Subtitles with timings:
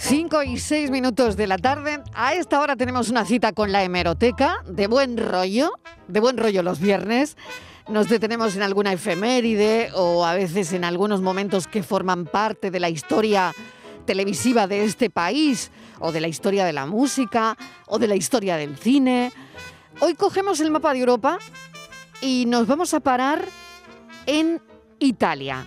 [0.00, 2.00] 5 y 6 minutos de la tarde.
[2.14, 5.72] A esta hora tenemos una cita con la hemeroteca, de buen rollo,
[6.06, 7.36] de buen rollo los viernes.
[7.88, 12.78] Nos detenemos en alguna efeméride o a veces en algunos momentos que forman parte de
[12.78, 13.52] la historia
[14.06, 17.56] televisiva de este país o de la historia de la música
[17.86, 19.32] o de la historia del cine.
[19.98, 21.38] Hoy cogemos el mapa de Europa
[22.20, 23.44] y nos vamos a parar
[24.26, 24.62] en
[25.00, 25.66] Italia.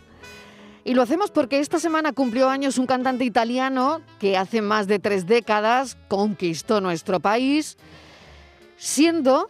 [0.84, 4.98] Y lo hacemos porque esta semana cumplió años un cantante italiano que hace más de
[4.98, 7.78] tres décadas conquistó nuestro país,
[8.78, 9.48] siendo,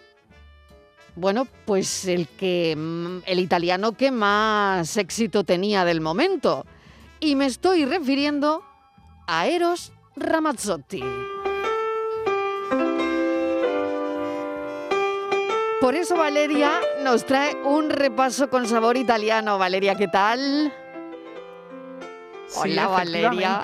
[1.16, 6.66] bueno, pues el, que, mm, el italiano que más éxito tenía del momento.
[7.22, 8.64] Y me estoy refiriendo
[9.26, 11.02] a Eros Ramazzotti.
[15.80, 19.58] Por eso Valeria nos trae un repaso con sabor italiano.
[19.58, 20.72] Valeria, ¿qué tal?
[22.56, 23.62] Hola, Valeria.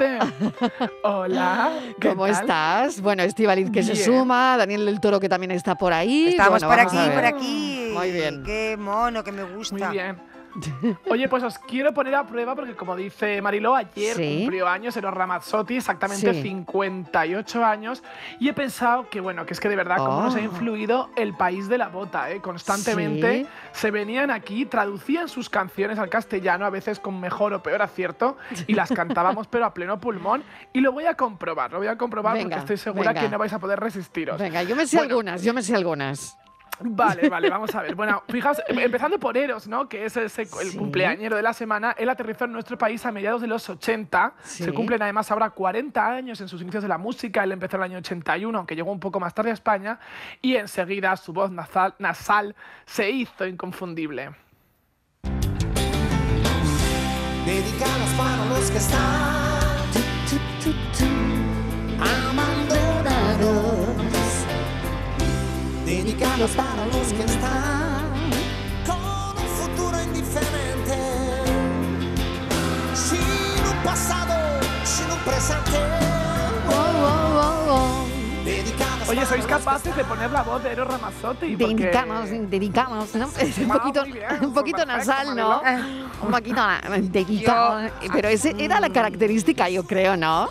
[1.03, 1.71] Hola.
[1.99, 2.31] ¿qué ¿Cómo tal?
[2.33, 3.01] estás?
[3.01, 6.27] Bueno, Estivaliz que se suma, Daniel del Toro que también está por ahí.
[6.29, 7.91] Estamos Bueno, por aquí, por aquí.
[7.93, 8.43] Muy bien.
[8.43, 9.89] Qué mono, que me Muy gusta.
[9.89, 10.17] bien.
[11.09, 14.39] Oye, pues os quiero poner a prueba porque como dice Mariló, ayer Sí.
[14.41, 16.41] cumplió años Eros Ramazzotti, exactamente Sí.
[16.41, 18.03] 58 años,
[18.39, 20.41] y he pensado que bueno, que es que de verdad cómo nos ha Oh.
[20.43, 22.41] influido el país de la bota, ¿eh?
[22.41, 23.47] Constantemente Sí.
[23.73, 28.37] se venían aquí, traducían sus canciones al castellano, a veces con mejor o peor acierto,
[28.67, 31.97] y las cantábamos pero a pleno pulmón, y lo voy a comprobar, lo voy a
[31.97, 33.21] comprobar Venga, porque estoy segura venga.
[33.21, 34.39] que no vais a poder resistiros.
[34.39, 35.11] Venga, yo me sé Bueno.
[35.11, 36.37] algunas, yo me sé algunas.
[36.79, 37.95] Vale, vale, vamos a ver.
[37.95, 39.89] Bueno, fijaos, em- empezando por Eros, ¿no?
[39.89, 40.77] Que es ese, el Sí.
[40.77, 41.95] cumpleañero de la semana.
[41.97, 44.33] Él aterrizó en nuestro país a mediados de los 80.
[44.43, 44.63] Sí.
[44.63, 47.43] Se cumplen además ahora 40 años en sus inicios de la música.
[47.43, 49.99] Él empezó en el año 81, aunque llegó un poco más tarde a España.
[50.41, 52.55] Y enseguida su voz nasal, nasal
[52.85, 54.31] se hizo inconfundible.
[57.45, 59.17] Dedicados para los que están.
[66.17, 68.09] Dedicados para los que están
[68.87, 70.97] con un futuro indiferente.
[72.95, 75.77] Sin un pasado, sin un presente.
[78.43, 81.55] Dedicados Oye, para ¿sois los que capaces de poner la voz de Eros Ramazzotti?
[81.55, 83.29] Porque- Dedicamos, dedicamos, ¿no?
[83.37, 84.03] Es un poquito,
[84.41, 85.61] un poquito perfecto, nasal, ¿no?
[86.23, 86.61] Un poquito
[87.01, 87.91] dedicado.
[88.11, 90.49] Pero ese era la característica, yo creo, ¿no?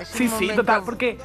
[0.00, 1.16] Es Sí, sí, total, porque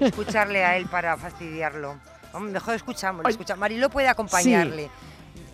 [0.00, 1.96] escucharle a él para fastidiarlo.
[2.34, 3.56] Hombre, Mejor escuchamos, escucha.
[3.56, 4.90] Marilo puede acompañarle.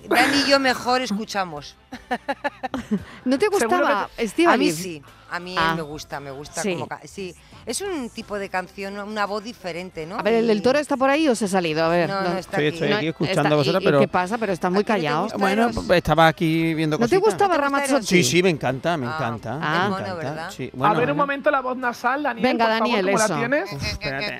[0.08, 1.76] Dani y yo mejor escuchamos.
[3.24, 4.10] ¿No te Seguro que gustaba,
[4.52, 5.74] A mí sí, a mí Ah.
[5.76, 6.72] me gusta, me gusta Sí.
[6.74, 7.34] como ca- sí.
[7.66, 10.16] Es un tipo de canción, una voz diferente, ¿no?
[10.18, 11.84] A ver, ¿el del toro está por ahí o se ha salido?
[11.84, 12.08] A ver.
[12.08, 12.74] No, no está Estoy- aquí.
[12.76, 14.38] estoy aquí escuchando está- a vosotros, ¿y- y pero- ¿Qué pasa?
[14.38, 15.28] Pero está muy ¿A no callado.
[15.38, 15.76] Bueno, Eros?
[15.86, 17.20] pues estaba aquí viendo ¿No te cositas.
[17.20, 18.06] gustaba ¿No te gusta Ramazzotti?
[18.06, 19.58] Sí, sí, me encanta, me Ah, encanta.
[19.62, 19.82] Ah.
[19.84, 20.14] me mono, encanta.
[20.14, 20.50] ¿verdad?
[20.50, 22.42] Sí, a bueno, ver un momento la voz nasal, Daniel.
[22.46, 23.28] Venga, por favor, Daniel, ¿cómo eso.
[23.34, 23.72] la tienes?
[23.72, 24.38] Uf, espérate.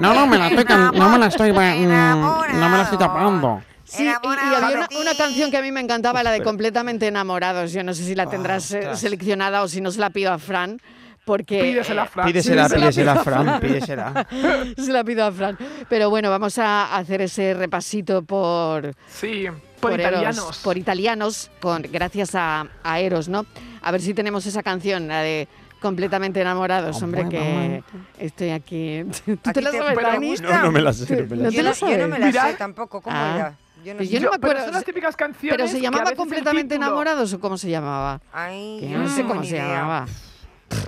[0.00, 3.62] No, no me la estoy, no me la estoy, mm, no me la estoy tapando.
[3.92, 6.42] Sí, y, había una, una canción que a mí me encantaba, la de.
[6.42, 7.72] Completamente Enamorados.
[7.72, 10.38] Yo no sé si la tendrás eh, seleccionada o si no se la pido a
[10.38, 10.80] Fran.
[11.25, 12.26] Porque Pídesela, Fran.
[12.26, 13.25] Pídesela, pídesela, pido.
[13.25, 14.26] Fran, pídesela.
[14.76, 15.56] se la pido a Fran.
[15.88, 19.47] Pero bueno, vamos a hacer ese repasito por, Sí,
[19.78, 20.59] por, italianos.
[20.64, 23.47] por italianos, con, gracias a, a Eros, ¿no?
[23.82, 25.47] A ver si tenemos esa canción, la de
[25.80, 27.82] Completamente Enamorados, hombre, que
[28.19, 29.04] estoy aquí.
[29.24, 30.34] ¿Tú ¿A te la sabes, Dani?
[30.41, 31.16] No, no me la sé.
[31.16, 31.53] no me la ¿No sé.
[31.53, 33.32] te Yo la no, yo no me la sé tampoco, ¿cómo Ah.
[33.36, 33.54] era?
[33.84, 34.15] Yo no Pues sé.
[34.15, 34.65] yo no me pero acuerdo.
[34.66, 38.20] son las típicas canciones ¿Pero se llamaba Completamente Enamorados o cómo se llamaba?
[38.32, 39.66] Ay, Que yo yo no no sé cómo se idea.
[39.69, 40.06] llamaba.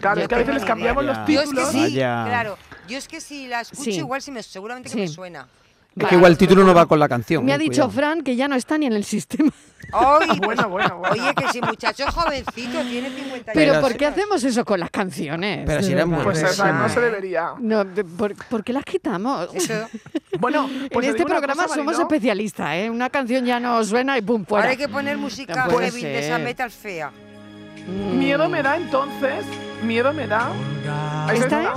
[0.00, 1.12] Claro, Yo es que a veces les cambiamos idea.
[1.18, 1.72] los Yo es que títulos.
[1.72, 2.24] sí, Vaya.
[2.26, 2.58] claro.
[2.88, 3.96] Yo es que si la escucho Sí.
[3.98, 5.00] igual sí me, seguramente que Sí.
[5.00, 5.48] me suena.
[5.96, 7.44] Es que igual el título no va con la canción.
[7.44, 7.90] Me eh, ha dicho cuidado.
[7.90, 9.52] Fran que ya no está ni en el sistema.
[9.92, 11.12] Ay, Bueno, bueno, bueno.
[11.12, 14.90] Oye, que si muchacho jovencito tiene 50 Pero Pero ¿por qué hacemos eso con las
[14.90, 15.64] canciones?
[15.66, 16.06] Pero si verdad.
[16.06, 17.52] muy Pues Pues esa, no se debería.
[17.60, 19.54] No, de- ¿por, por qué las quitamos?
[19.54, 19.74] Eso.
[20.40, 22.90] Bueno, en pues te este programa cosa, somos especialistas, ¿eh?
[22.90, 24.64] Una canción ya no suena y pum, fuera.
[24.64, 27.12] Ahora hay que poner música No heavy de esa metal fea.
[27.86, 28.18] Mm.
[28.18, 29.44] Miedo me da entonces.
[29.84, 30.50] Miedo me da.
[31.32, 31.74] ¿Esta está.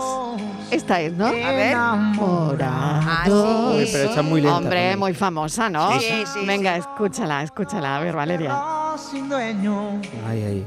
[0.72, 1.28] Esta es, ¿no?
[1.28, 1.76] A ver.
[1.78, 3.32] Ah, sí.
[3.32, 4.58] Oye, pero esta es muy lenta.
[4.58, 5.00] Hombre, también.
[5.00, 6.00] muy famosa, ¿no?
[6.00, 6.80] Sí, sí, sí, Venga, sí.
[6.82, 7.98] escúchala, escúchala.
[7.98, 8.60] A ver, Valeria.
[8.98, 10.02] sin dueño.
[10.28, 10.66] Ay, ay.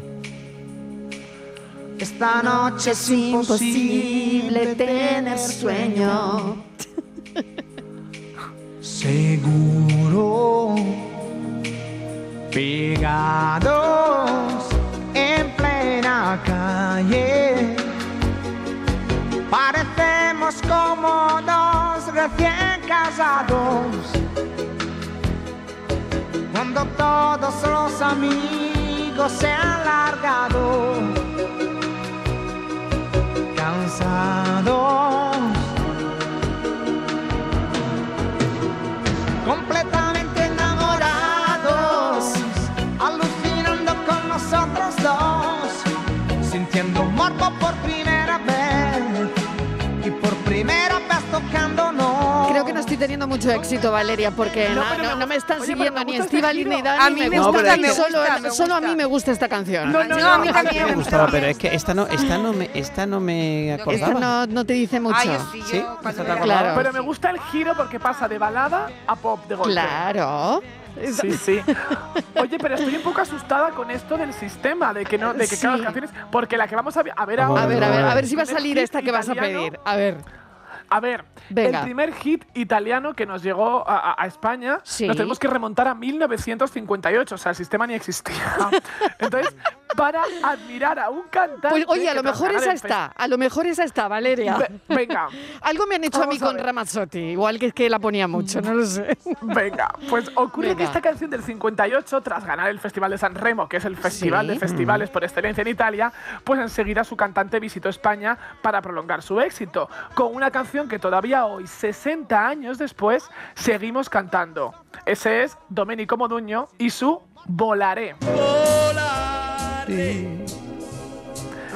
[1.99, 6.56] Esta noche es imposible tener sueño.
[8.81, 10.75] Seguro.
[12.50, 13.70] Pegados
[15.14, 17.76] en plena calle.
[19.50, 24.20] Parecemos como dos recién casados.
[26.52, 30.93] cuando todos los amigos se han largado,
[33.56, 35.37] cansados,
[39.47, 42.35] completamente enamorados,
[42.99, 45.82] alucinando con nosotros dos,
[46.50, 47.70] sintiendo morbo por
[53.11, 56.05] teniendo mucho éxito, Valeria, porque No, no, no- me no me están oye, siguiendo me
[56.05, 57.03] ni Estivali ni Dani.
[57.07, 59.33] A mí me gusta, gusta, y me solo, gusta, me solo a mí me gusta
[59.33, 59.91] esta canción.
[59.93, 61.37] No, no, No, a mí también me gustaba, gusta.
[61.39, 64.21] pero es que esta no, esta no me, esta no me Esta acordaba.
[64.21, 65.21] no, no te dice mucho.
[65.25, 66.73] Yo sí, yo Sí, esta Claro.
[66.77, 69.73] Pero me gusta el giro porque pasa de balada a pop de golpe.
[69.73, 70.62] Claro.
[71.21, 71.61] Sí, sí.
[72.41, 75.57] Oye, pero estoy un poco asustada con esto del sistema, de que no, de que
[75.57, 75.67] Sí.
[75.67, 77.75] las canciones, porque la que vamos a ver, a ver Vamos A ahora.
[77.75, 79.79] ver, a ver, a ver si va a salir esta que vas a pedir.
[79.85, 80.19] A ver.
[80.91, 81.79] A ver, Venga.
[81.79, 85.07] el primer hit italiano que nos llegó a, a- España, Sí.
[85.07, 88.35] nos tenemos que remontar a 1958, o sea, el sistema ni existía.
[89.19, 89.55] Entonces,
[89.97, 91.69] para admirar a un cantante.
[91.71, 93.07] Pues oye, a lo mejor esa está.
[93.07, 94.57] A lo mejor esa está, Valeria.
[94.57, 95.29] Ve- Venga,
[95.63, 96.65] Algo me han hecho a mí Vamos a con.
[96.65, 97.19] Ramazzotti.
[97.19, 99.17] Igual que es que la ponía mucho, no lo sé.
[99.43, 99.93] venga.
[100.09, 100.79] Pues ocurre Venga.
[100.79, 103.97] que esta canción del 58, tras ganar el Festival de San Remo, que es el
[103.97, 104.53] festival Sí.
[104.55, 106.13] de festivales por excelencia en Italia,
[106.45, 111.47] pues enseguida su cantante visitó España para prolongar su éxito, con una canción que todavía
[111.47, 113.25] hoy, 60 años después,
[113.55, 114.75] seguimos cantando.
[115.06, 118.15] Ese es Domenico Moduño y su Volaré.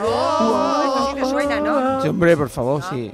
[0.02, 2.02] Oh, esto sí me suena, ¿no?
[2.02, 3.12] Sí, hombre, por favor, sí.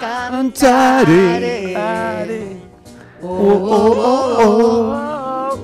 [0.00, 1.76] Cantare.
[3.22, 3.92] Oh, oh,
[4.38, 5.58] oh, Oh,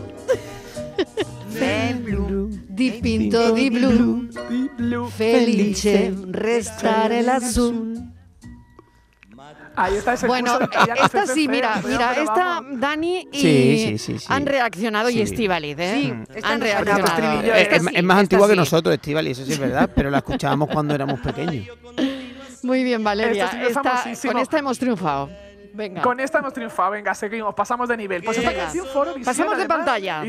[1.53, 2.49] Del blu.
[2.69, 4.29] Dipinto di blu,
[4.77, 5.09] Blue.
[5.11, 7.95] felice restare lassù.
[9.75, 12.61] Ahí está ese Bueno, italiano, esta sí, mira, mira, esta.
[12.73, 14.27] Dani y Sí, sí, sí, sí.
[14.29, 15.21] han reaccionado y Sí.
[15.23, 15.95] Estivaliz, ¿eh?
[16.35, 17.55] Sí, han reaccionado.
[17.55, 21.21] Es, más antigua que nosotros, Estivali, eso sí es verdad, pero la escuchábamos cuando éramos
[21.21, 21.67] pequeños.
[22.63, 23.47] Muy bien, Valeria.
[23.67, 25.31] Esta- con esta hemos triunfado.
[25.75, 26.03] Venga.
[26.03, 28.23] Con esta hemos triunfado, venga, seguimos, pasamos de nivel.
[28.23, 28.65] Pues esta Venga.
[28.65, 30.23] canción fue Eurovisión, Pasamos de pantalla.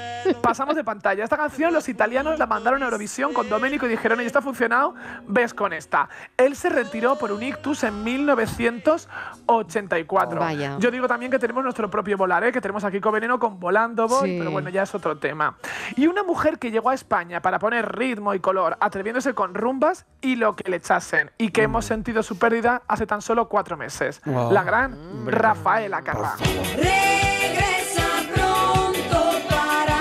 [0.42, 1.24] pasamos de pantalla.
[1.24, 4.42] Esta canción los italianos la mandaron a Eurovisión con Domenico y dijeron, oye, esto ha
[4.42, 4.94] funcionado,
[5.26, 6.08] ves con esta.
[6.36, 10.40] Él se retiró por un ictus en 1984.
[10.40, 10.76] Vaya.
[10.78, 14.36] Yo digo también que tenemos nuestro propio Volaré, que tenemos aquí Veneno con Volando Sí.
[14.38, 15.56] pero bueno, ya es otro tema.
[15.96, 20.06] Y una mujer que llegó a España para poner ritmo y color, atreviéndose con rumbas
[20.20, 23.76] y lo que le echasen, y que hemos sentido su pérdida hace tan solo cuatro
[23.76, 24.20] meses.
[24.24, 24.52] Wow.
[24.52, 24.89] La gran
[25.26, 26.36] Rafaela Carrá.
[26.76, 30.00] Regresa pronto para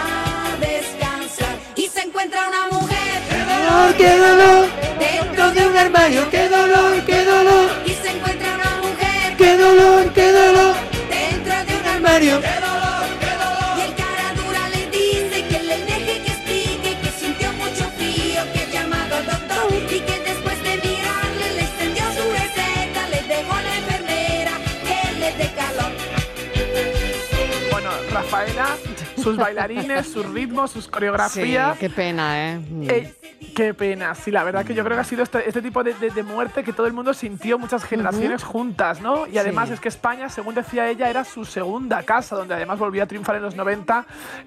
[0.59, 3.00] descansar y se encuentra una mujer
[3.97, 4.68] ¡Qué dolor!
[5.00, 6.30] dentro de un armario!
[6.30, 7.03] ¡Qué dolor!
[7.06, 7.69] ¡Qué dolor!
[7.86, 10.13] y se encuentra una mujer ¡Qué dolor!
[10.13, 10.75] ¡Qué dolor!
[11.09, 12.39] dentro de un Armario.
[12.39, 12.69] y el
[29.24, 31.77] sus bailarines, sus ritmos, sus Sí, coreografías.
[31.77, 32.62] qué pena, ¿eh?
[32.88, 33.13] Eh,
[33.59, 35.94] qué pena, sí, la verdad que yo creo que ha sido este, este tipo de,
[35.95, 39.27] de- de muerte que todo el mundo sintió muchas generaciones juntas, ¿no?
[39.27, 39.73] Y además Sí.
[39.73, 43.35] es que España, según decía ella, era su segunda casa, donde además volvió a triunfar
[43.35, 44.06] en los 90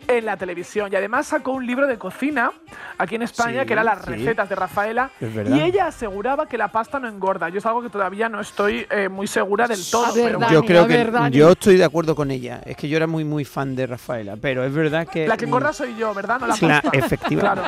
[0.09, 0.89] en la televisión.
[0.91, 2.53] Y además sacó un libro de cocina
[2.97, 4.13] aquí en España, Sí, que era las sí.
[4.13, 5.11] recetas de Rafaela.
[5.21, 5.57] Es verdad.
[5.57, 7.51] Y ella aseguraba que la pasta no engorda.
[7.51, 10.11] Yo es algo que todavía no estoy eh, muy segura del todo.
[10.15, 12.63] Ver, pero Dani, Yo creo que ver, yo estoy de acuerdo con ella.
[12.65, 15.45] Es que yo era muy muy fan de Rafaela, pero es verdad que La que
[15.45, 16.41] engorda soy yo, ¿verdad?
[16.41, 16.83] No la pasta.
[16.93, 17.33] efectivamente.
[17.43, 17.63] Claro.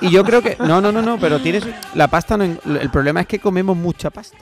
[0.00, 1.64] Y yo creo que no, no, no, no, pero tienes
[1.94, 4.38] la pasta no el problema es que comemos mucha pasta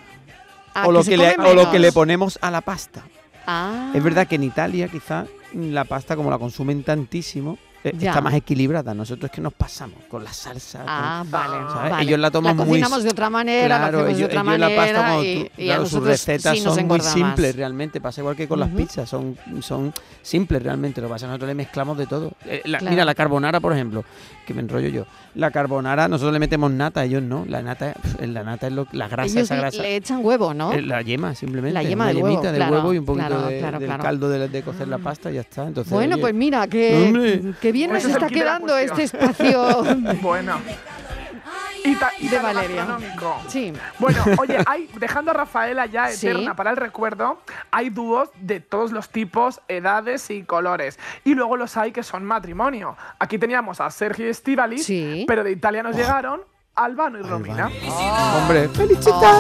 [0.75, 3.03] Ah, o lo que, le, o lo que le ponemos a la pasta.
[3.47, 3.91] Ah.
[3.95, 8.11] Es verdad que en Italia quizá la pasta como la consumen tantísimo eh, Ya.
[8.11, 8.95] está más equilibrada.
[8.95, 10.85] Nosotros es que nos pasamos con la salsa.
[10.87, 11.91] Ah, vale, ¿sabes?
[11.93, 12.05] vale.
[12.05, 14.67] Ellos la toman muy cocinamos de otra manera, la Claro, de ellos, otra ellos la
[14.69, 17.57] manera pasta como y, claro, sus recetas sí son muy simples más.
[17.57, 21.29] realmente, pasa igual que con las pizzas, son, son simples realmente, lo que pasa es
[21.29, 22.33] que nosotros le mezclamos de todo.
[22.47, 22.91] Eh, la- Claro.
[22.93, 24.05] Mira, la carbonara, por ejemplo,
[24.47, 28.43] que me enrollo yo, la carbonara nosotros le metemos nata, ellos no, la nata, la
[28.43, 29.83] nata es lo, la grasa, Ellos esa grasa.
[29.83, 30.73] le echan huevo, ¿no?
[30.73, 31.75] eh, La yema, simplemente.
[31.75, 34.03] La yema una del huevo, claro, huevo y un poquito claro, de- claro, del claro.
[34.03, 35.67] caldo de, de cocer la pasta y ya está.
[35.67, 37.11] Entonces, Bueno, pues mira, que
[37.73, 39.83] bien nos está de quedando este espacio.
[40.23, 40.61] Bueno.
[41.85, 42.87] Ita- De italo Valeria.
[43.49, 43.73] Sí.
[43.99, 46.29] Bueno, oye, hay, dejando a Rafaela ya Sí.
[46.29, 47.41] eterna para el recuerdo,
[47.73, 51.01] hay dúos de todos los tipos, edades y colores.
[51.25, 52.97] Y luego los hay que son matrimonio.
[53.19, 55.25] Aquí teníamos a Sergio y Estivali, Sí.
[55.27, 56.43] pero de italianos llegaron
[56.77, 57.69] Albano y Romina.
[58.37, 59.33] Hombre, felicita.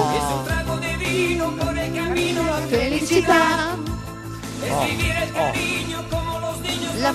[4.74, 5.52] Oh.
[6.98, 7.12] La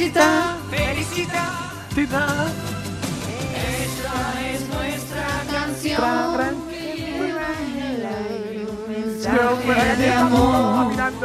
[0.00, 0.56] felicità.
[0.70, 1.60] Felicità.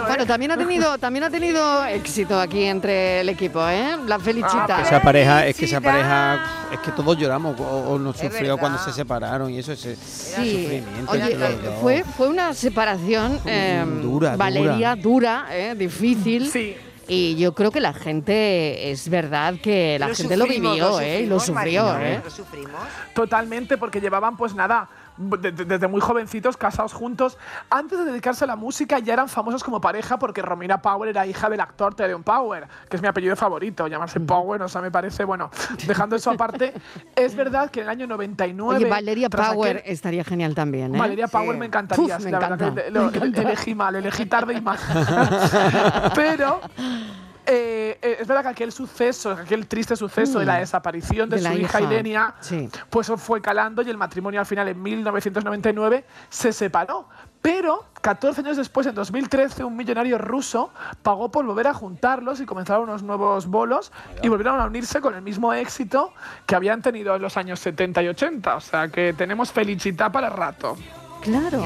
[0.07, 3.97] Bueno, también ha tenido, también ha tenido éxito aquí entre el equipo, ¿eh?
[4.05, 4.77] La felicita.
[4.77, 8.29] Ah, Esa pareja, es que esa pareja, es que todos lloramos o, o nos Es
[8.31, 13.39] sufrió cuando se separaron y eso es Sí, sufrimiento oye, eh, fue, fue una separación
[13.45, 16.49] eh, dura, Valeria dura, eh, difícil.
[16.51, 16.75] Sí.
[17.07, 21.21] Y yo creo que la gente, es verdad que la gente lo sufrimos, vivió, ¿eh?
[21.21, 22.21] Y lo sufrimos, sufrió, Marina, ¿eh?
[22.23, 22.81] Lo sufrimos.
[23.13, 27.37] Totalmente, porque llevaban pues nada, desde muy jovencitos, casados juntos.
[27.69, 31.25] Antes de dedicarse a la música ya eran famosos como pareja porque Romina Power era
[31.25, 34.91] hija del actor Tedeon Power, que es mi apellido favorito, llamarse Power, o sea, me
[34.91, 35.49] parece, bueno,
[35.87, 36.73] dejando eso aparte,
[37.15, 38.77] es verdad que en el año 99...
[38.77, 40.97] Oye, Valeria Power aquel- estaría genial también, ¿eh?
[40.99, 41.59] Valeria Power Sí.
[41.59, 43.41] me encantaría, Uf, sí, me la verdad encanta, que lo- me encanta.
[43.41, 44.77] elegí mal, elegí tarde y mal.
[46.15, 46.59] Pero
[47.45, 51.43] eh, eh, es verdad que aquel suceso, aquel triste suceso de la desaparición de, Mm.
[51.43, 52.69] De su hija, hija, Ilenia, sí.
[52.89, 57.07] pues fue calando y el matrimonio al final en 1999 se separó.
[57.41, 60.71] Pero 14 años después, en 2013, un millonario ruso
[61.03, 63.91] pagó por volver a juntarlos y comenzaron unos nuevos bolos
[64.23, 66.11] y volvieron a unirse con el mismo éxito
[66.47, 68.55] que habían tenido en los años 70 y 80.
[68.55, 70.75] O sea que tenemos felicidad para rato.
[71.25, 71.65] Claro.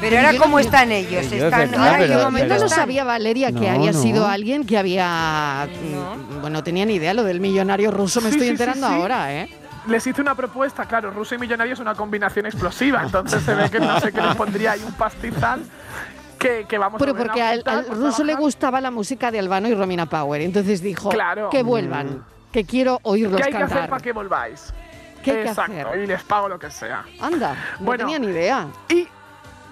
[0.00, 1.26] Pero ahora, ¿cómo están ellos?
[1.26, 4.00] Ellos, Están, ahora, ¿en pero- qué momento No sabía Valeria que No, había no.
[4.02, 5.68] sido alguien que había.
[5.68, 8.86] mm, Bueno, no tenía ni idea lo del millonario ruso, me Sí, estoy sí, enterando
[8.88, 8.94] sí.
[8.94, 9.50] ahora, ¿eh?
[9.86, 13.68] Les hice una propuesta, claro, ruso y millonario es una combinación explosiva, entonces se ve
[13.70, 15.62] que no sé qué les pondría ahí un pastizal
[16.38, 19.68] que, que vamos Pero a porque a al, ruso le gustaba la música de Albano
[19.68, 20.40] y Romina Power.
[20.42, 21.50] Entonces dijo Claro.
[21.50, 23.90] que vuelvan, que quiero oírlos ¿Qué hay que hacer cantar.
[23.90, 24.72] para que volváis?
[25.22, 26.00] ¿Qué hay que Exacto, hacer?
[26.02, 27.04] y les pago lo que sea.
[27.20, 28.04] Anda, no Bueno.
[28.04, 28.66] tenía ni idea.
[28.88, 29.06] Y,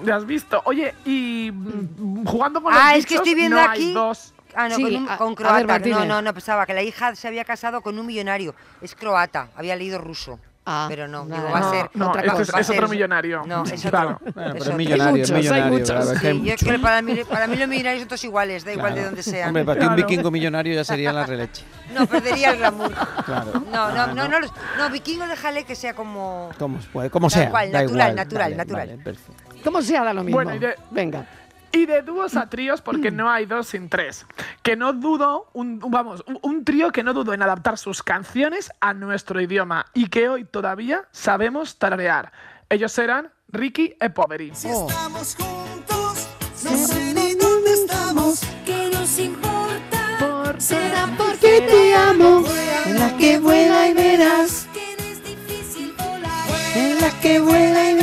[0.04, 0.60] ¿ya has visto?
[0.64, 3.92] Oye, y mm, jugando con los Ah, es que bichos, estoy viendo no aquí- hay
[3.94, 4.34] dos.
[4.54, 5.66] Ah, no, Sí, con, un, a- con a ver, croata.
[5.66, 5.98] Martínez.
[6.00, 8.54] no, no, no, pensaba que la hija se había casado con un millonario.
[8.80, 10.40] Es croata, había leído ruso.
[10.70, 12.60] Ah, pero no, digo, va a No, ser no, otra cosa.
[12.60, 13.42] es- otro millonario.
[13.46, 13.90] No, es otro.
[13.90, 14.20] Claro.
[14.34, 15.72] Bueno, pero es millonario, muchos, es hay millonario.
[15.72, 15.88] muchos.
[15.90, 18.08] claro, es que hay Sí, yo es que para mí, para mí los millonarios son
[18.08, 19.48] todos iguales, da igual de donde sean.
[19.48, 21.64] Hombre, para ti un vikingo millonario ya sería la releche.
[21.94, 22.92] No, perdería el glamour.
[23.24, 23.62] Claro.
[23.72, 26.50] No, no, no, no, los- no, vikingo déjale que sea como...
[26.58, 27.48] Como, pues, como sea.
[27.48, 28.16] cual, da natural, igual.
[28.16, 28.88] natural, Vale, natural.
[28.88, 29.44] vale, perfecto.
[29.64, 30.36] ¿Cómo se da lo mismo?
[30.36, 31.24] Bueno, y de- Venga.
[31.72, 34.26] Y de dúos a tríos, porque no hay dos sin tres.
[34.62, 38.70] Que no dudo, un, vamos, un, un trío que no dudo en adaptar sus canciones
[38.80, 42.32] a nuestro idioma y que hoy todavía sabemos tararear.
[42.70, 44.52] Ellos eran Ricky e Poveri.
[44.54, 44.86] Si Oh.
[44.88, 46.28] estamos juntos,
[46.64, 48.40] no sé ni dónde estamos.
[48.64, 50.54] ¿Qué nos importa?
[50.58, 52.44] Será porque te amo.
[52.86, 54.66] En la que vuela y verás.
[54.72, 56.48] Que es difícil volar.
[56.74, 57.97] En la que vuela y verás.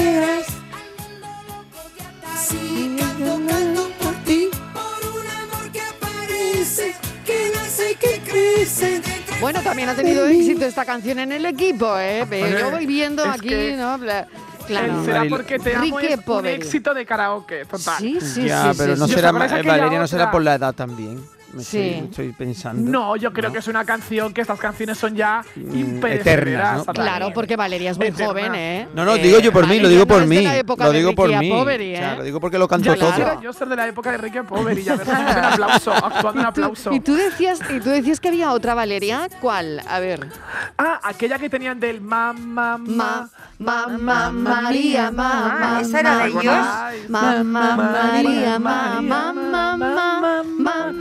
[9.46, 12.26] Bueno, también ha tenido éxito esta canción en el equipo, ¿eh?
[12.28, 14.00] Pero yo voy viendo es aquí, que- ¿no?
[14.66, 15.06] Claro.
[15.06, 18.00] Será Maril- porque te amo Ricky es un éxito de karaoke, total.
[18.00, 18.78] Sí, sí, ya, sí.
[18.80, 19.14] pero sí, no sí.
[19.14, 21.24] ¿Os será, eh, Valeria, no será por la edad también.
[21.56, 21.80] Me Sí.
[21.80, 22.92] estoy, estoy pensando.
[22.92, 26.80] No, yo creo que es una canción que estas canciones son ya Mm, imperecederas.
[26.82, 26.94] eternas, ¿no?
[26.94, 28.28] Claro, porque Valeria es muy Eterna.
[28.28, 28.88] joven, ¿eh?
[28.94, 30.44] No, no, Eh, digo yo por mí, lo Valeria digo no por mí.
[30.44, 31.52] Lo digo por mí.
[31.96, 32.14] ¿eh?
[32.18, 33.10] lo digo porque lo canto Ya todo.
[33.10, 35.38] quisiera yo ser de la época de Ricky Poveri y a ver si me hacen
[35.38, 36.92] un aplauso, actuando un aplauso.
[36.94, 39.82] Y tú decías, y tú decías que había otra Valeria, ¿cuál?
[39.88, 40.28] A ver.
[40.78, 45.78] Ah, aquella que tenían del mamá, Ma, mamá María, mamá.
[45.78, 47.10] Ah, ¿esa era de ellos?
[47.10, 50.92] Mamá María, mamá, mamá, mamá,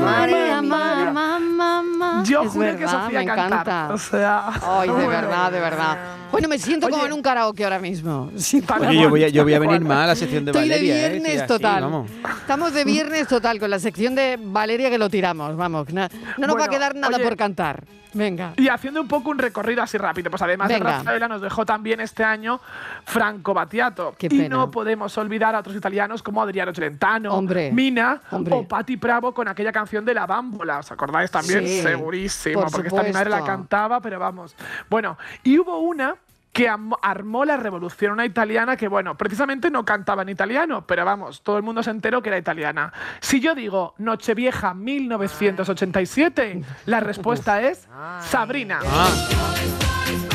[0.00, 2.22] María, mamá, mamá.
[2.24, 3.46] Yo Es juré que verdad, Sofía me cantar.
[3.46, 3.88] encanta.
[3.94, 5.08] O sea, Ay, de bueno.
[5.08, 5.98] verdad, de verdad.
[6.32, 8.30] Bueno, me siento como en un karaoke ahora mismo.
[8.36, 10.52] Sí, Oye, yo voy a, yo voy a cual, venir más a la sección de
[10.52, 11.06] Estoy de Valeria.
[11.06, 11.10] ¿eh?
[11.18, 11.82] viernes total.
[11.82, 12.10] vamos.
[12.40, 15.56] Estamos de viernes total con la sección de Valeria que lo tiramos.
[15.56, 17.24] Vamos, na- no nos va a quedar nada oye.
[17.24, 17.82] por cantar.
[18.12, 18.54] Venga.
[18.56, 20.84] Y haciendo un poco un recorrido así rápido, pues además Venga.
[20.84, 22.60] de Rafaela nos dejó también este año
[23.04, 24.16] Franco Battiato.
[24.18, 24.48] Qué y pena.
[24.56, 28.52] no podemos olvidar a otros italianos como Adriano Celentano, Hombre, Mina hombre.
[28.54, 30.78] o Patti Bravo con aquella canción de La Bámbola.
[30.80, 31.66] ¿Os acordáis también?
[31.66, 33.56] Sí, Segurísimo, por porque esta mi madre la supuesto.
[33.58, 34.54] cantaba, pero vamos.
[34.88, 36.16] Bueno, y hubo una
[36.52, 41.42] que armó la revolución, una italiana que, bueno, precisamente no cantaba en italiano, pero vamos,
[41.42, 42.92] todo el mundo se enteró que era italiana.
[43.20, 47.86] Si yo digo Nochevieja 1987, la respuesta es
[48.20, 48.80] Sabrina.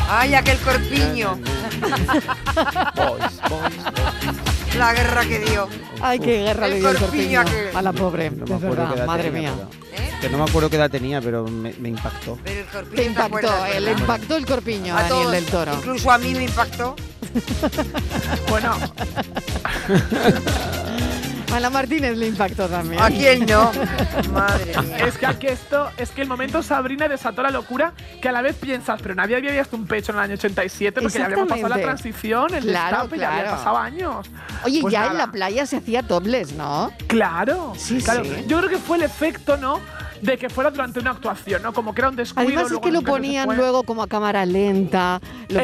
[0.09, 1.35] Ay, aquel corpiño.
[2.95, 4.54] Boys, boys.
[4.77, 5.67] La guerra que dio.
[6.01, 8.29] Ay, qué guerra le dio el corpiño a la pobre.
[8.31, 9.67] No me de acuerdo qué verdad, edad madre tenía, mía.
[9.93, 10.11] ¿Eh?
[10.21, 12.37] Que no me acuerdo qué edad tenía, pero me, me impactó.
[12.43, 15.45] Pero el corpiño Te impactó, eh, le impactó el corpiño a A Daniel todos, del
[15.45, 15.73] Toro.
[15.75, 16.95] Incluso a mí me impactó.
[18.49, 18.77] Bueno,
[21.55, 23.01] A la Martínez le impactó también.
[23.01, 23.71] ¿A quién no?
[24.33, 24.97] Madre mía.
[25.07, 28.41] Es que aquí esto, es que el momento Sabrina desató la locura que a la
[28.41, 31.47] vez piensas, pero nadie había visto un pecho en el año 87 porque ya habíamos
[31.47, 34.29] pasado la transición, el Claro, destape, ya había pasado años.
[34.65, 35.11] Oye, Pues ya nada.
[35.13, 36.91] en la playa se hacía topless, ¿no?
[37.07, 38.25] Claro, Sí, claro.
[38.25, 38.43] sí.
[38.47, 39.79] Yo creo que fue el efecto, ¿no?
[40.25, 41.73] De que fuera durante una actuación, ¿no?
[41.73, 42.47] Como que era un descuido.
[42.47, 45.19] Además es que lo ponían luego como a cámara lenta.
[45.49, 45.61] lo.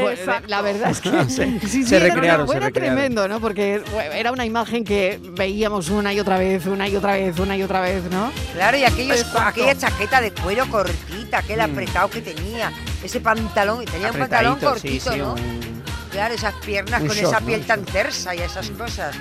[0.48, 3.39] La verdad es que Se- sí, sí, se era- recrearon, se era tremendo, ¿no?
[3.39, 3.82] Porque
[4.13, 7.63] era una imagen que veíamos una y otra vez, una y otra vez, una y
[7.63, 8.32] otra vez, ¿no?
[8.53, 12.72] Claro, y aquella chaqueta de cuero cortita, aquel apretado que tenía,
[13.03, 14.60] ese pantalón, tenía un pantalón Mm.
[14.63, 15.34] Cortito, sí, ¿no?
[15.34, 15.72] un-
[16.12, 17.46] Claro, esas piernas un con esa ¿no?
[17.48, 19.15] piel tan tersa y esas cosas.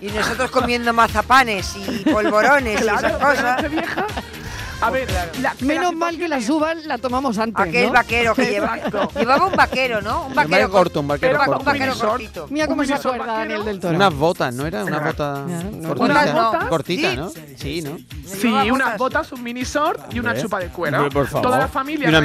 [0.00, 3.70] Y nosotros comiendo mazapanes y polvorones y esas cosas.
[3.70, 4.06] vieja.
[4.82, 5.08] A ver,
[5.40, 7.92] la- que Menos la mal que la suban la tomamos antes, Aquel ¿no?
[7.92, 8.76] vaquero que lleva,
[9.16, 10.26] llevaba un vaquero, ¿no?
[10.26, 11.60] Un vaquero corto, un vaquero un va- corto.
[11.60, 12.46] un vaquero cortito.
[12.50, 13.36] Mira cómo se acuerda vaquero.
[13.38, 13.96] Daniel del Toro.
[13.96, 14.84] Unas botas, ¿no era?
[14.84, 15.44] Una cortita.
[16.04, 16.64] Unas botas.
[16.68, 17.16] Cortita, Sí.
[17.16, 17.30] ¿no?
[17.56, 17.98] Sí, ¿no?
[18.26, 19.30] Sí, unas botas.
[19.32, 21.08] un mini short y una chupa de cuero.
[21.10, 21.46] Por favor.
[21.46, 22.06] Toda la familia.
[22.06, 22.20] Y una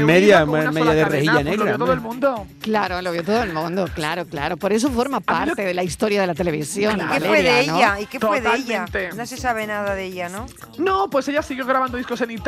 [0.62, 2.48] unas sola medias de rejilla pues lo negra, vio todo el mundo.
[2.62, 4.58] Claro, lo vio todo el mundo, claro, claro.
[4.58, 7.00] Por eso forma lo parte de la historia de la televisión.
[7.14, 7.76] ¿Qué fue de ¿no?
[7.78, 8.00] ella?
[8.00, 8.86] ¿Y qué fue de ella?
[9.16, 10.46] No se sabe nada de ella, ¿no?
[10.78, 12.47] No, pues ella siguió grabando discos en Italia,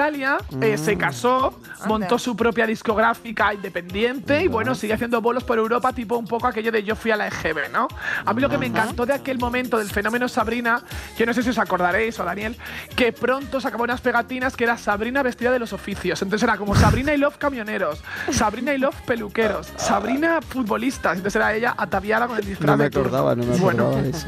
[0.61, 5.91] eh, se casó, montó su propia discográfica independiente y bueno, sigue haciendo bolos por Europa,
[5.91, 7.89] tipo un poco aquello de yo fui a la EGB, ¿no?
[8.23, 10.81] A mí lo que me encantó de aquel momento del fenómeno Sabrina,
[11.17, 12.55] que no sé si os acordaréis o Daniel,
[12.95, 16.21] que pronto sacaba unas pegatinas que era Sabrina vestida de los oficios.
[16.21, 18.01] Entonces era como Sabrina y Love camioneros,
[18.31, 21.17] Sabrina y Love peluqueros, Sabrina futbolistas.
[21.17, 24.09] Entonces era ella ataviada con el disfraz No me acordaba, no me Bueno, acordaba de
[24.11, 24.27] eso.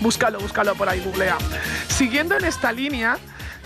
[0.00, 1.36] Búscalo, búscalo por ahí, googlea.
[1.88, 3.18] Siguiendo en esta línea,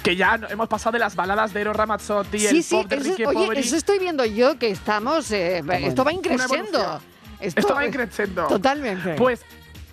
[0.03, 2.97] que ya hemos pasado de las baladas de Eros Ramazzotti, Sí, el sí, pop de
[2.97, 3.61] eso, Ricky oye, Poveri.
[3.61, 5.31] eso estoy viendo yo que estamos.
[5.31, 7.01] eh, esto va increciendo.
[7.41, 8.47] Esto va increciendo.
[8.47, 9.15] Totalmente.
[9.15, 9.41] Pues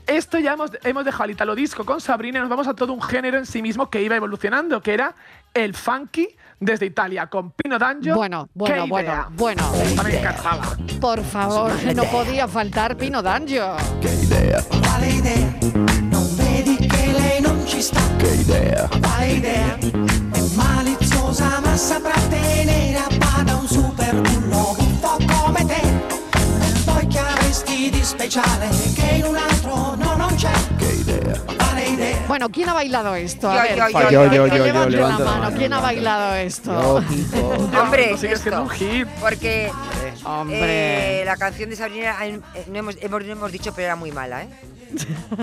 [0.06, 2.94] esto ya hemos, hemos dejado el italo disco con Sabrina y nos vamos a todo
[2.94, 5.14] un género en sí mismo que iba evolucionando, que era
[5.54, 8.16] el funky desde Italia, con Pino D'Angio.
[8.16, 9.28] bueno, bueno, ¡Qué bueno, idea!
[9.32, 9.72] bueno.
[9.84, 10.78] Esta me encantaba.
[11.02, 13.76] Por favor, no podía faltar Pino D'Angio.
[14.82, 15.60] Quale idea?
[18.18, 19.77] Che idea?
[20.58, 20.98] Quale idea?
[20.98, 25.82] È maliziosa ma saprà tenere a bada un super bullo buffo come te.
[26.86, 30.52] Poi che avresti di speciale che in un altro no non c'è?
[30.78, 31.40] Che idea?
[31.56, 32.18] Quale idea?
[32.28, 33.50] Bueno, ¿quién ha bailado esto?
[33.50, 35.26] A Yo, ver, yo, yo, yo, la la mano.
[35.26, 35.56] mano.
[35.58, 36.72] ¿Quién ha bailado esto?
[37.82, 39.08] Hombre, siendo un hit.
[39.20, 39.72] Porque
[40.24, 41.22] Hombre.
[41.22, 44.12] eh, la canción de Sabrina eh, no hemos, hemos, no hemos dicho, pero era muy
[44.12, 44.50] mala, ¿eh?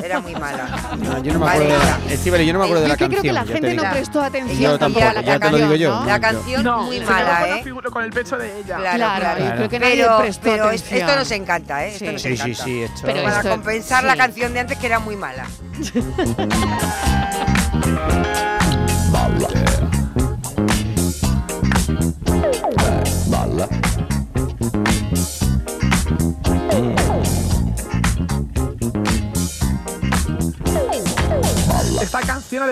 [0.03, 0.69] Era muy mala.
[0.99, 2.95] No, yo no me acuerdo de la, Estíbaliz, yo no me acuerdo de Yo la
[2.95, 3.35] es que creo que canción.
[3.35, 5.91] la gente no prestó atención Yo tampoco, la ya te lo digo yo.
[5.91, 6.07] canción, ¿no?
[6.07, 7.65] La canción No, muy mala, con, ¿eh?
[7.93, 8.77] con el pecho de ella.
[8.77, 9.45] Claro, Claro, claro.
[9.45, 11.09] yo creo que nadie Pero, prestó pero es- atención.
[11.09, 11.89] esto nos encanta, ¿eh?
[11.89, 12.13] Esto Sí.
[12.13, 12.65] nos Sí, sí, encanta.
[12.65, 13.01] sí, esto.
[13.05, 15.45] Pero Para esto- compensar la canción de antes que era muy mala.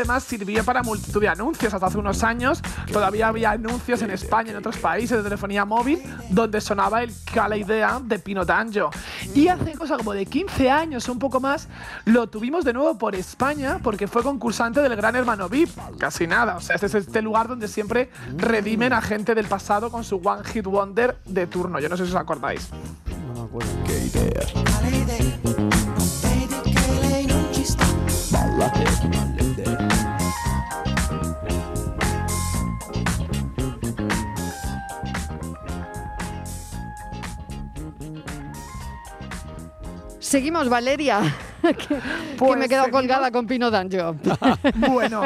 [0.02, 1.72] además sirvió para multitud de anuncios.
[1.72, 2.60] Hasta hace unos años
[2.92, 7.12] todavía había anuncios en España y en otros países de telefonía móvil donde sonaba el
[7.32, 8.90] Cala Idea de Pino D'Angio.
[9.34, 11.68] Y hace cosa como de 15 años o un poco más
[12.04, 15.70] lo tuvimos de nuevo por España porque fue concursante del Gran Hermano VIP.
[15.98, 16.56] Casi nada.
[16.56, 20.16] O sea, este es este lugar donde siempre redimen a gente del pasado con su
[20.16, 21.78] One Hit Wonder de turno.
[21.78, 22.70] Yo no sé si os acordáis.
[23.28, 23.70] No me acuerdo.
[23.84, 25.32] Quale idea?
[40.32, 41.20] Seguimos, Valeria.
[41.62, 41.98] que, que
[42.38, 43.00] Pues me he quedado seguimos.
[43.02, 44.16] colgada con Pino D'Angio.
[44.76, 45.22] Bueno,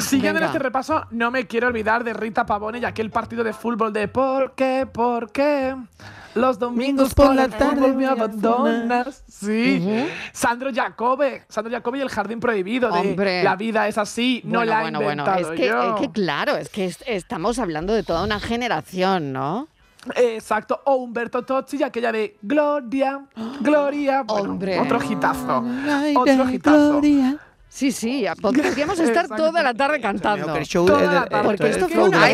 [0.00, 3.52] siguiendo en este repaso, no me quiero olvidar de Rita Pavone y aquel partido de
[3.52, 4.84] fútbol de ¿Por qué?
[4.92, 5.76] ¿Por qué?
[6.34, 9.22] Los domingos por la tarde me abandonas.
[9.28, 10.06] Sí.
[10.32, 11.44] Sandro Jacobe.
[11.48, 13.44] Sandro Jacobe y el jardín prohibido de Hombre.
[13.44, 14.40] La vida es así.
[14.44, 15.36] no bueno, la he bueno, bueno.
[15.36, 15.94] Es que, yo.
[15.94, 19.68] es que claro, es que es- estamos hablando de toda una generación, ¿no?
[20.16, 20.80] Exacto.
[20.84, 23.24] O Humberto Tozzi y aquella de Gloria,
[23.60, 24.22] Gloria.
[24.22, 24.80] Bueno, Hombre.
[24.80, 25.64] Otro hitazo.
[26.16, 27.00] Otro hitazo.
[27.68, 30.46] Sí, sí, ya podríamos estar toda la tarde cantando.
[30.46, 32.28] Porque esto es fue una hubiera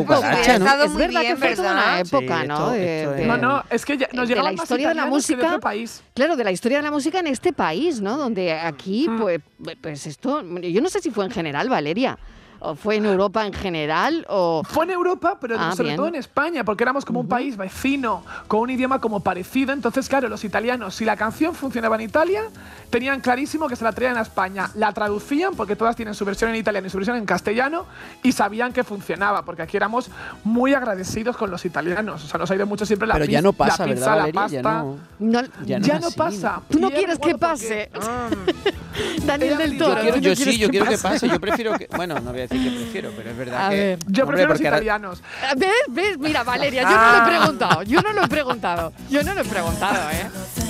[0.59, 0.83] ¿no?
[0.85, 2.54] Es verdad que fue toda una época, Sí, ¿no?
[2.54, 4.88] esto- De- esto es- de- No, no, es que ya nos de la más historia
[4.88, 5.46] de la que de música.
[5.46, 6.02] otro país.
[6.14, 8.16] Claro, de la historia de la música en este país, ¿no?
[8.16, 9.20] Donde aquí, Mm.
[9.20, 9.40] pues,
[9.81, 12.18] pues esto, yo no sé si fue en general, Valeria,
[12.61, 14.27] ¿O fue en Europa en general?
[14.29, 14.62] O...
[14.64, 15.97] Fue en Europa, pero Ah, sobre bien.
[15.97, 19.73] todo en España, porque éramos como un país vecino, con un idioma como parecido.
[19.73, 22.42] Entonces, claro, los italianos, si la canción funcionaba en Italia,
[22.90, 24.71] tenían clarísimo que se la traían a España.
[24.75, 27.87] La traducían, porque todas tienen su versión en italiano y su versión en castellano,
[28.23, 30.11] y sabían que funcionaba, porque aquí éramos
[30.44, 32.25] muy agradecidos con los italianos.
[32.25, 34.16] O sea, nos ha ido mucho siempre la Pero ya no pasa, la pizza, ¿verdad,
[34.35, 34.49] la Valeria?
[34.49, 34.83] Ya pasta.
[34.83, 34.99] no,
[35.42, 36.61] No, ya no Ya pasa.
[36.68, 37.90] ¿Tú no quieres que pase?
[37.94, 38.79] Mm.
[39.27, 39.94] Daniel del Toro.
[39.94, 41.09] Yo, quiero, ¿tú yo no quieres sí, yo quiero que pase?
[41.09, 41.29] pase.
[41.29, 41.88] Yo prefiero que.
[41.97, 43.76] Bueno, no voy a decir que prefiero, pero es verdad A que.
[43.76, 43.98] ver.
[44.06, 45.22] Yo Hombre, prefiero los porque ahora- italianos.
[45.56, 45.70] ¿Ves?
[45.88, 46.18] ¿Ves?
[46.18, 47.22] Mira, Valeria, yo no lo Ah.
[47.26, 47.82] he preguntado.
[47.82, 48.92] Yo no lo he preguntado.
[49.11, 50.26] Yo no lo he preguntado, ¿eh?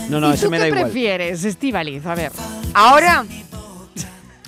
[0.09, 0.83] No, no, ¿Y eso tú me qué da igual.
[0.85, 2.05] prefieres, Estivaliz?
[2.07, 2.33] A ver.
[2.75, 3.25] ¿Ahora?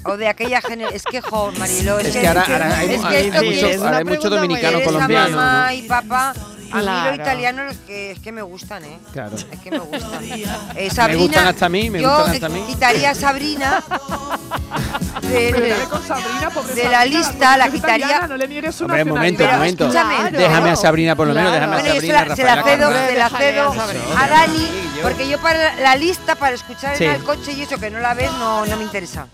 [0.04, 0.96] O de aquella generación.
[0.96, 3.66] Es que, jo, Mariló, es, Es que ahora, ahora hay, es que hay esto mucho,
[3.68, 5.36] que ahora hay mucho dominicano colombiano.
[5.36, 5.72] mamá ¿no?
[5.74, 6.32] y papá.
[6.72, 7.10] A mí Claro.
[7.10, 8.98] los italianos los que, es que me gustan, ¿eh?
[9.12, 9.36] Claro.
[9.36, 10.10] Es que me gustan.
[10.76, 12.62] Eh, Sabrina, gustan hasta a mí, me yo gustan hasta a mí.
[12.66, 13.82] quitaría a Sabrina
[15.22, 19.84] de, la Sabrina, lista, la quitaría- italiana, No le niegues una Hombre, momento, Pero momento.
[19.84, 20.38] escúchame, Claro.
[20.38, 21.66] Déjame a Sabrina, por lo menos, Claro.
[21.66, 22.28] déjame a Bueno, yo se Sabrina.
[22.28, 23.72] la, se la cedo, se la cedo
[24.16, 24.68] a Dani,
[25.02, 27.04] porque yo para la lista, para escuchar Sí.
[27.04, 29.26] en el coche y eso que no la ves, no, no me interesa.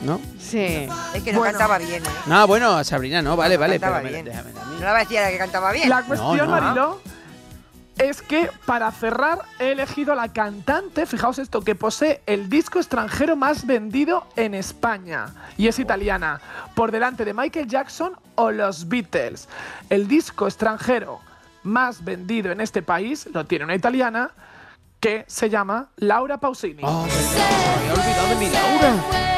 [0.00, 0.20] ¿No?
[0.38, 0.88] Sí.
[1.14, 1.58] Es que no Bueno.
[1.58, 2.08] cantaba bien, ¿eh?
[2.26, 3.80] No, bueno, Sabrina no, vale, vale.
[3.80, 4.52] Cantaba Pero me- déjame.
[4.52, 5.88] No la va a decir a la que cantaba bien.
[5.88, 6.46] La cuestión, no.
[6.46, 7.00] Mariló,
[7.98, 12.78] es que para cerrar he elegido a la cantante, fijaos esto, que posee el disco
[12.78, 15.34] extranjero más vendido en España.
[15.56, 16.40] Y es italiana,
[16.76, 19.48] por delante de Michael Jackson o los Beatles.
[19.90, 21.18] El disco extranjero
[21.64, 24.30] más vendido en este país lo tiene una italiana
[25.00, 26.82] que se llama Laura Pausini.
[26.84, 29.37] Oh, me había olvidado de mi Laura.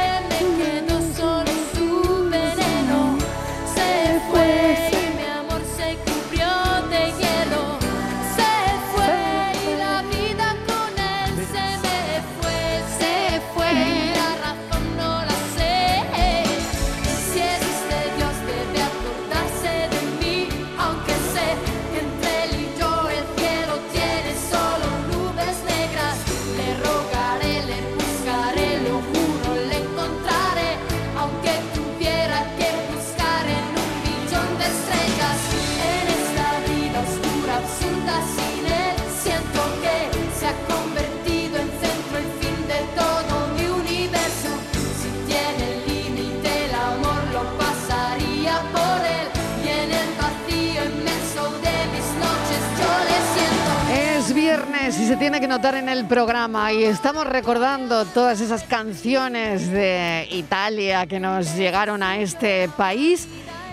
[55.10, 61.04] Se tiene que notar en el programa y estamos recordando todas esas canciones de Italia
[61.06, 63.26] que nos llegaron a este país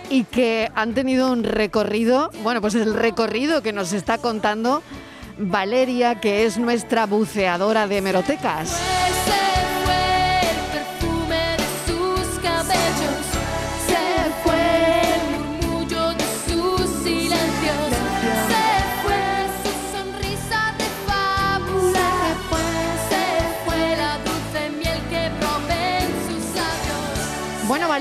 [0.09, 4.81] y que han tenido un recorrido, bueno, pues el recorrido que nos está contando
[5.37, 8.75] Valeria, que es nuestra buceadora de hemerotecas.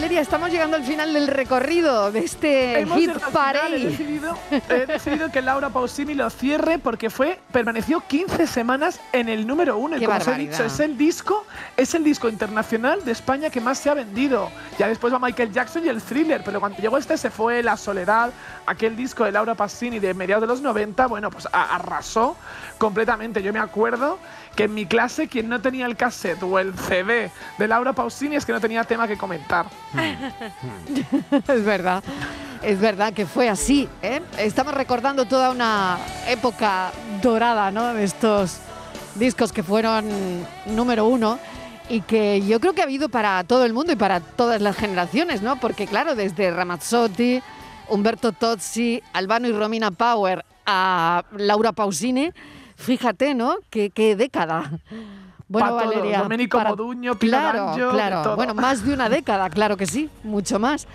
[0.07, 3.79] Valeria, estamos llegando al final del recorrido de este Hemos hit final, He parade.
[3.81, 4.38] decidido,
[4.69, 9.77] he decidido que Laura Pausini lo cierre porque fue permaneció 15 semanas en el número
[9.77, 9.97] uno.
[9.97, 11.45] Y Qué como os he dicho, es el disco,
[11.77, 14.49] es el disco internacional de España que más se ha vendido.
[14.79, 17.77] Ya después va Michael Jackson y el thriller, pero cuando llegó este se fue La
[17.77, 18.31] Soledad,
[18.64, 22.37] aquel disco de Laura Pausini de mediados de los 90, bueno, pues arrasó
[22.79, 23.42] completamente.
[23.42, 24.21] Yo me acuerdo
[24.55, 28.37] que en mi clase quien no tenía el cassette o el CD de Laura Pausini
[28.37, 29.66] es que no tenía tema que comentar.
[31.49, 32.03] Es verdad,
[32.63, 33.89] es verdad que fue así.
[34.03, 34.21] ¿eh?
[34.39, 37.95] Estamos recordando toda una época dorada ¿no?
[37.95, 38.59] de estos
[39.15, 40.07] discos que fueron
[40.67, 41.39] número uno
[41.89, 44.77] y que yo creo que ha habido para todo el mundo y para todas las
[44.77, 45.57] generaciones, ¿no?
[45.57, 47.41] Porque claro, desde Ramazzotti,
[47.89, 52.33] Humberto Tozzi, Albano y Romina Power a Laura Pausini,
[52.77, 53.57] fíjate, ¿no?
[53.71, 54.73] Qué, qué década.
[55.49, 56.19] Bueno, Valeria.
[56.23, 58.23] Domenico Modugno, Pino claro, D'Angio, de claro.
[58.23, 58.37] todo.
[58.37, 60.87] Bueno, más de una década, claro que sí, mucho más.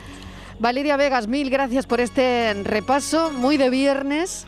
[0.60, 4.46] Valeria Vegas, mil gracias por este repaso, muy de viernes.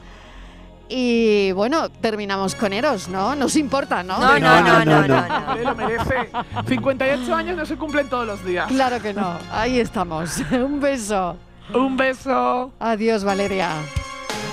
[0.89, 3.35] Y bueno, terminamos con Eros, ¿no?
[3.35, 4.19] Nos importa, ¿no?
[4.19, 5.07] No, no, no, no, no, no, no.
[5.07, 5.27] no.
[5.27, 5.47] no.
[5.47, 6.29] Hombre, lo merece.
[6.67, 8.67] 58 años no se cumplen todos los días.
[8.67, 9.37] Claro que no.
[9.51, 10.37] Ahí estamos.
[10.51, 11.37] Un beso.
[11.73, 12.73] Un beso.
[12.79, 13.71] Adiós, Valeria.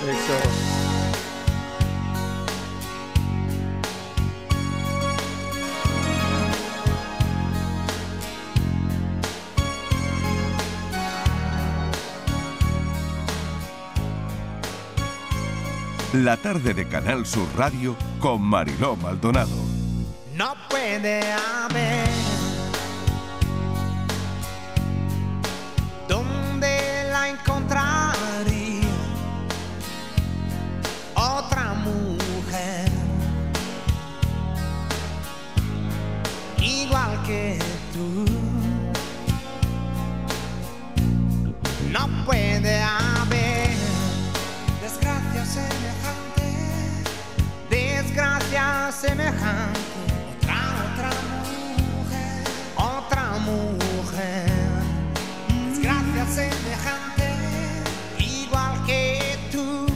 [0.07, 0.70] Eso.
[16.13, 19.55] la tarde de Canal Sur Radio con Mariló Maldonado.
[20.35, 22.09] No puede haber
[26.09, 28.81] donde la encontraría
[31.15, 32.91] otra mujer
[36.59, 37.57] igual que
[37.93, 38.25] tú.
[41.89, 43.10] No puede haber
[49.01, 49.79] semejante.
[50.37, 50.61] Otra,
[50.93, 51.09] otra
[51.41, 52.43] mujer,
[52.75, 54.49] otra mujer,
[55.69, 57.27] desgracia semejante,
[58.19, 59.87] igual que tú.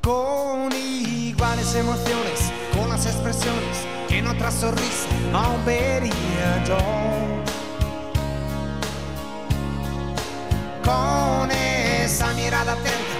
[0.00, 3.76] Con iguales emociones, con las expresiones
[4.08, 6.78] que en otra sonrisa no vería yo.
[10.84, 13.11] con esa mirada atenta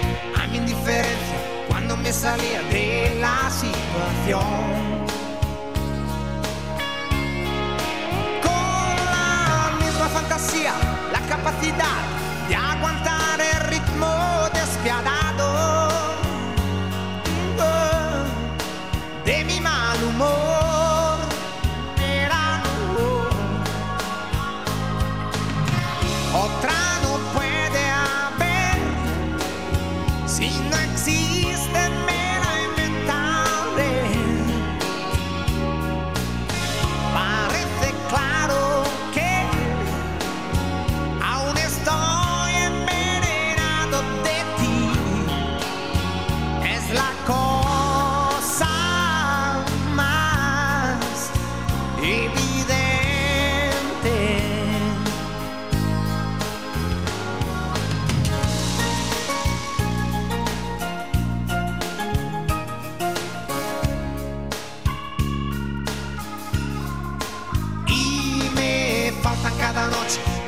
[2.13, 4.41] salía de la situación.
[8.43, 10.73] Con la misma fantasía,
[11.11, 12.01] la capacidad
[12.47, 14.15] de aguantar el ritmo
[14.53, 15.22] despiadado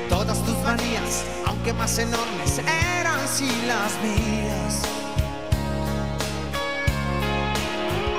[0.10, 2.60] todas tus manías, aunque más enormes
[3.00, 4.82] eran si las mías.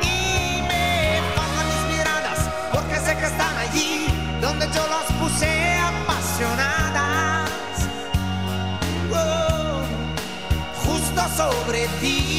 [0.03, 2.39] Y me faltan mis miradas,
[2.73, 4.07] porque sé que están allí
[4.41, 7.51] donde yo las puse apasionadas.
[9.13, 9.83] Oh,
[10.85, 12.36] justo sobre ti.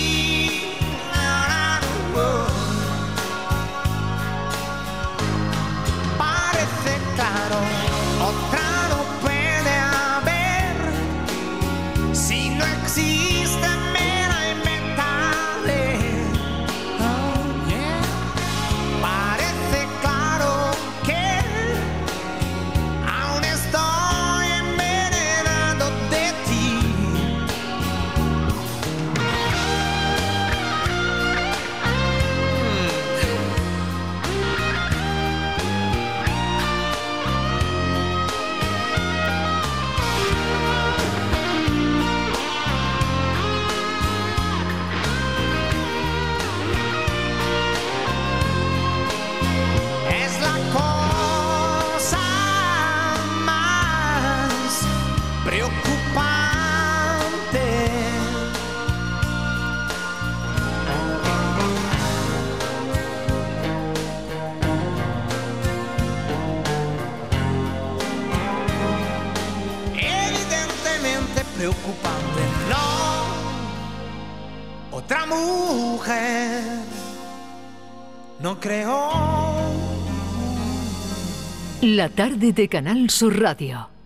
[82.08, 83.97] La tarde de Canal Sur Radio.